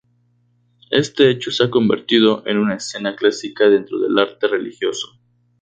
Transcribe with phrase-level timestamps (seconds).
[0.89, 5.15] Este hecho se ha convertido en una escena clásica dentro del arte religioso.